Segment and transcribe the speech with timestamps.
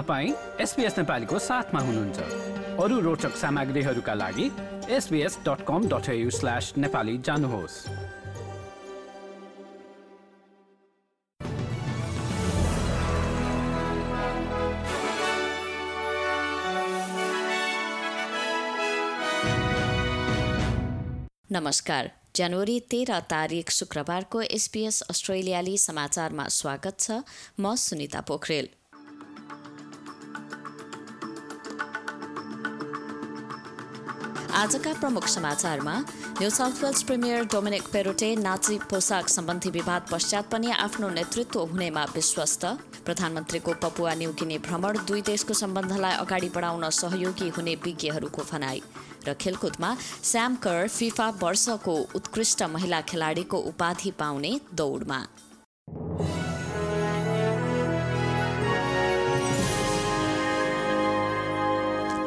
[0.00, 2.18] तपाईँ एसपिएस नेपालीको साथमा हुनुहुन्छ।
[2.80, 4.46] अरू रोचक सामग्रीहरूका लागि
[4.88, 7.76] SBS dot com dot slash Nepali जानुहोस्।
[21.52, 27.22] नमस्कार। जनवरी तेह्र तारिक शुक्रबारको एसपीएस अस्ट्रेलियाली समाचारमा स्वागत छ।
[27.60, 28.68] म सुनिता पोखरेल।
[34.50, 35.92] आजका प्रमुख समाचारमा
[36.38, 42.04] New South Wales premier Dominic Perrottet नाची पोसाक सम्बन्धी विवाद पश्चात पनि आफ्नो नेतृत्व हुनेमा
[42.14, 42.64] विश्वस्त।
[43.06, 48.82] प्रधानमन्त्रीको पपुवा न्युगिनी भ्रमण दुई देशको सम्बन्धलाई अगाडि बढाउन सहयोगी हुने विज्ञहरूको भनाई
[49.28, 49.94] र खेलकुदमा
[50.30, 55.20] स्याम कर फिफा वर्षको उत्कृष्ट महिला खेलाडीको उपाधि पाउने दौडमा।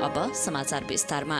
[0.00, 1.38] अब समाचार विस्तारमा।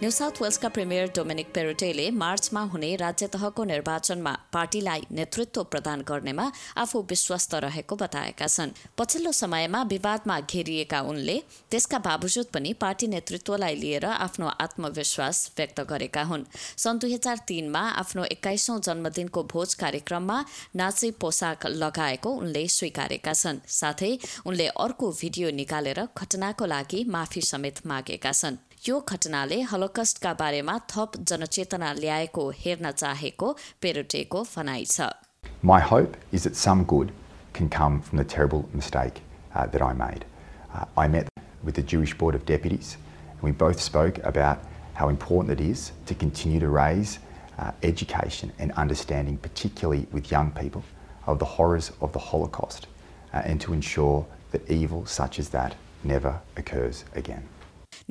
[0.00, 6.50] न्यू साउथ वेल्सका प्रिमियर डोमिनिक पेरोटेले मार्चमा हुने राज्य तहको निर्वाचनमा पार्टीलाई नेतृत्व प्रदान गर्नेमा
[6.76, 11.36] आफू विश्वस्त रहेको बताएका छन्। पछिल्लो समयमा विवादमा घेरिएका उनले
[11.70, 16.44] त्यसका बावजुद पनि पार्टी नेतृत्वलाई लिएर आफ्नो आत्मविश्वास व्यक्त गरेका हुन्।
[16.76, 20.38] सन् दुई हजार तीनमा आफ्नो एक्काइसौं जन्मदिनको भोज कार्यक्रममा
[20.76, 24.12] नाची पोसाक लगाएको उनले स्वीकारेका छन्। साथै
[24.46, 30.77] उनले अर्को भिडियो निकालेर घटनाको लागि माफी समेत मागे लागेका छन् यो घटनाले हलोकस्टका बारेमा
[30.93, 35.09] थप जनचेतना ल्याएको हेर्न चाहेको पेरोटेको भनाइ छ
[35.63, 37.11] My hope is that some good
[37.53, 39.21] can come from the terrible mistake
[39.55, 40.25] uh, that I made.
[40.73, 41.29] Uh, I met
[41.63, 42.97] with the Jewish Board of Deputies,
[43.31, 44.59] and we both spoke about
[44.93, 47.17] how important it is to continue to raise
[47.59, 50.83] uh, education and understanding, particularly with young people,
[51.25, 52.87] of the horrors of the Holocaust,
[53.33, 57.43] uh, and to ensure that evil such as that never occurs again.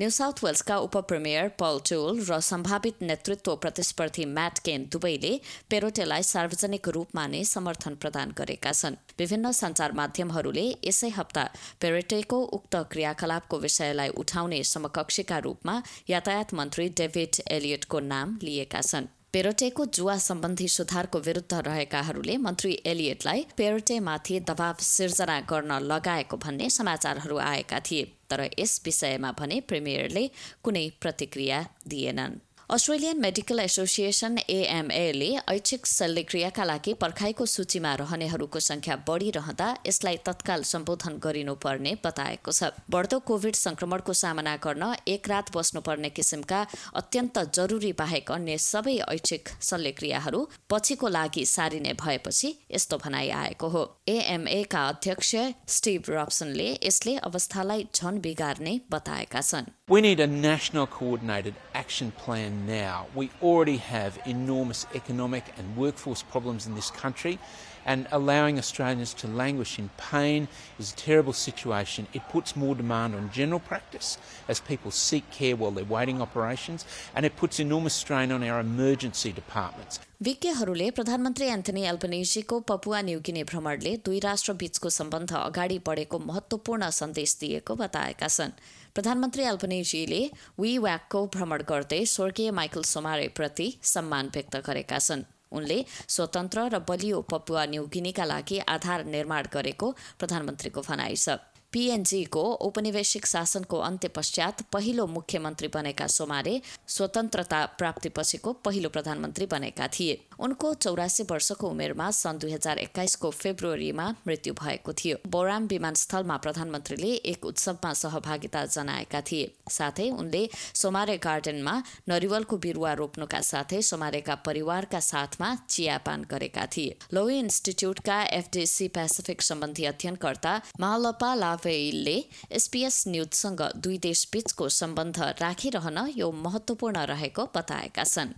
[0.00, 5.32] New South वेल्सका उपप्रिमियर Paul Toole र सम्भावित नेतृत्व प्रतिस्पर्धी mat केन दुवैले
[5.70, 11.44] पेरोटेलाई सार्वजनिक रूपमा नै समर्थन प्रदान गरेका छन्। विभिन्न सञ्चार माध्यमहरूले यसै हप्ता
[11.80, 19.84] पेरोटेको उक्त क्रियाकलापको विषयलाई उठाउने समकक्षीका रूपमा यातायात मन्त्री डेभिड एलियटको नाम लिएका छन्। पेरोटेको
[19.96, 27.78] जुवा सम्बन्धी सुधारको विरुद्ध रहेकाहरूले मन्त्री एलियटलाई पेरोटेमाथि दबाव सिर्जना गर्न लगाएको भन्ने समाचारहरू आएका
[27.80, 30.30] थिए तर यस विषयमा भने प्रिमियरले
[30.64, 32.40] कुनै प्रतिक्रिया दिएनन्।
[32.72, 41.18] अस्ट्रेलियन मेडिकल एसोसिएसन एएमएले ऐच्छिक शल्यक्रियाका लागि पर्खाइको सूचीमा रहनेहरूको संख्या बढ़िरहँदा यसलाई तत्काल सम्बोधन
[41.24, 46.60] गरिनुपर्ने बताएको छ। बढ्दो कोविड संक्रमणको सामना गर्न एक रात बस्नुपर्ने किसिमका
[46.96, 50.40] अत्यन्त जरुरी बाहेक अन्य सबै ऐच्छिक शल्यक्रियाहरू
[50.70, 55.34] पछिको लागि सारिने भएपछि यस्तो भनाइ आएको हो। एएमएका अध्यक्ष
[55.76, 61.56] स्टिभ रब्सनले यसले अवस्थालाई झन बिगार्ने बताएका छन्। We need a national coordinated
[61.91, 63.07] action plan now.
[63.15, 67.39] We already have enormous economic and workforce problems in this country,
[67.85, 70.47] and allowing Australians to languish in pain
[70.77, 72.07] is a terrible situation.
[72.13, 76.85] It puts more demand on general practice as people seek care while they're waiting operations,
[77.15, 79.99] and it puts enormous strain on our emergency departments.
[80.25, 87.35] विज्ञहरूले प्रधानमन्त्री Anthony एल्पनेजीको Papua न्युगिने भ्रमणले दुई राष्ट्र बीचको सम्बन्ध अगाडि बढेको महत्वपूर्ण सन्देश
[87.41, 88.57] दिएको बताएका छन्
[88.97, 90.21] प्रधानमन्त्री एल्पनेजीले
[90.59, 95.22] वी व्याकको भ्रमण गर्दै स्वर्गीय माइकल सोमारेप्रति सम्मान व्यक्त गरेका छन्।
[95.52, 95.78] उनले
[96.08, 99.86] स्वतन्त्र र बलियो पपुवा न्युगिनीका लागि आधार निर्माण गरेको
[100.18, 106.54] प्रधानमन्त्रीको भनाइ छ। पीएनजीको औपनिवेशिक शासनको अन्त्य पश्चात पहिलो मुख्यमन्त्री बनेका सोमारे
[106.86, 114.06] स्वतन्त्रता प्राप्तिपछिको पहिलो प्रधानमन्त्री बनेका थिए। उनको चौरासी वर्षको उमेरमा सन् दुई हजार एक्काइसको फेब्रुअरीमा
[114.26, 120.42] मृत्यु भएको थियो। बोराम विमानस्थलमा प्रधानमन्त्रीले एक उत्सवमा सहभागिता जनाएका थिए। साथै उनले
[120.74, 121.74] सोमारे गार्डनमा
[122.08, 129.84] नरिवलको बिरुवा रोप्नुका साथै सोमारेका परिवारका साथमा चियापान गरेका थिए। लो इन्स्टिच्युटका एफडिसी पेसिफिक सम्बन्धी
[129.92, 132.16] अध्ययनकर्ता महालपा लाभेइलले
[132.50, 138.34] एसपीएस न्युजसँग दुई देश बीचको सम्बन्ध राखिरहन यो महत्वपूर्ण रहेको बताएका छन्।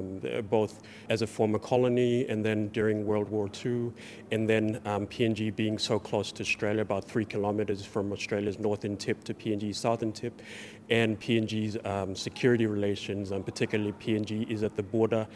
[0.00, 3.92] Um, both as a former colony and then during World War II,
[4.30, 8.96] and then um, PNG being so close to Australia, about three kilometres from Australia's northern
[8.96, 10.40] tip to PNG's southern tip,
[10.88, 15.26] and PNG's um, security relations, and particularly PNG is at the border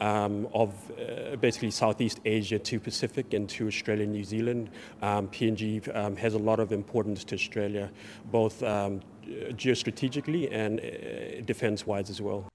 [0.00, 4.70] um, of uh, basically Southeast Asia to Pacific and to Australia and New Zealand.
[5.00, 7.90] Um, PNG um, has a lot of importance to Australia,
[8.30, 12.46] both um, geostrategically and uh, defence wise as well.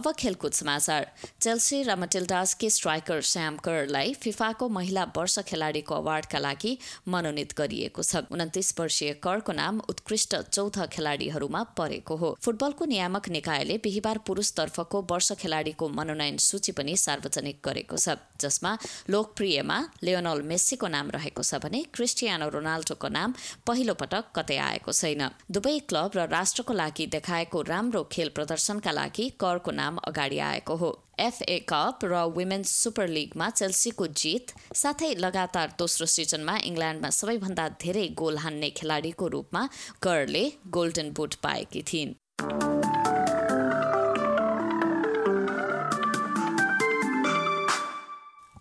[0.00, 1.06] अब खेलकुद समाचार।
[1.40, 6.72] Chelsea र मटिल्डासकी striker स्याम करलाई फिफाको महिला वर्ष खेलाडीको अवार्डका लागि
[7.06, 13.76] मनोनित गरिएको छ। उन्तिस वर्षीय करको नाम उत्कृष्ट चौथ खेलाडीहरूमा परेको हो। फुटबलको नियामक निकायले
[13.84, 18.72] बिहिबार पुरुषतर्फको वर्ष खेलाडीको मनोनयन सूची पनि सार्वजनिक गरेको छ। जसमा
[19.10, 23.34] लोकप्रियमा लियोनल मेस्सीको नाम रहेको छ भने क्रिस्टियानो रोनाल्डोको नाम
[23.66, 29.28] पहिलो पटक कतै आएको छैन। दुवै क्लब र राष्ट्रको लागि देखाएको राम्रो खेल प्रदर्शनका लागि
[29.40, 30.90] करको नाम अगाडि आएको हो।
[31.20, 38.06] एफए कप र वुमेन्स सुपर लिगमा चेल्सीको जित साथै लगातार दोस्रो सिजनमा इङ्ल्यान्डमा सबैभन्दा धेरै
[38.16, 39.62] गोल हान्ने खेलाडीको रूपमा
[40.02, 42.14] करले गोल्डन बुट पाएकी थिइन्।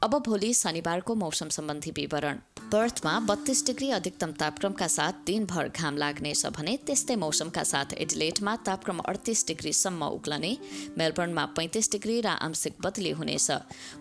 [0.04, 2.38] अब भोलि शनिबारको मौसम सम्बन्धी विवरण।
[2.72, 9.00] पर्थमा बत्तीस डिग्री अधिकतम तापक्रमका साथ दिनभर घाम लाग्नेछ भने त्यस्तै मौसमका साथ एडिलेटमा तापक्रम
[9.10, 10.52] अडतिस डिग्रीसम्म उक्लने
[10.98, 13.50] मेलबर्नमा पैँतिस डिग्री र आंशिक बदली हुनेछ।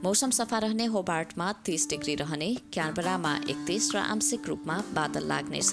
[0.05, 5.73] मौसम सफा रहने होबार्टमा तीस डिग्री रहने क्यानबरामा एकतिस र आंशिक रूपमा बादल लाग्नेछ।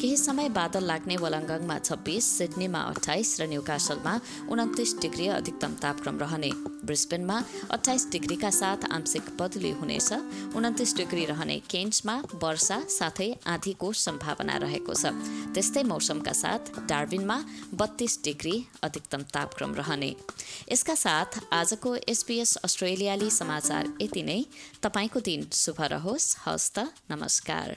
[0.00, 4.14] केही समय बादल लाग्ने वलङ्गङमा छब्बिस सिडनीमा अठाइस र न्युकासलमा
[4.48, 6.52] उन्तिस डिग्री अधिकतम तापक्रम रहने।
[6.88, 7.36] ब्रिस्बेनमा
[7.70, 10.12] अठाइस डिग्रीका साथ आंशिक बदली हुनेछ
[10.56, 15.06] उन्तिस डिग्री रहने केन्समा वर्षा साथै आँधीको सम्भावना रहेको छ।
[15.54, 17.36] त्यस्तै मौसमका साथ डार्बिनमा
[17.74, 20.16] बत्तीस डिग्री अधिकतम तापक्रम रहने।
[20.72, 24.44] यसका साथ आजको एसपिएस अस्ट्रेलियाली समाचार यति नै।
[24.82, 26.78] तपाईँको दिन शुभ रहोस्। हस्त
[27.10, 27.76] नमस्कार।